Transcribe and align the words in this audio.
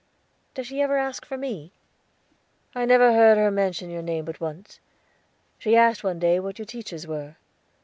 "Does 0.55 0.65
she 0.65 0.81
ever 0.81 0.97
ask 0.97 1.25
for 1.27 1.37
me?" 1.37 1.73
"I 2.73 2.85
never 2.85 3.13
heard 3.13 3.37
her 3.37 3.51
mention 3.51 3.91
your 3.91 4.01
name 4.01 4.25
but 4.25 4.39
once. 4.41 4.79
She 5.59 5.75
asked 5.75 6.03
one 6.03 6.17
day 6.17 6.39
what 6.39 6.57
your 6.57 6.65
teachers 6.65 7.05
were. 7.05 7.35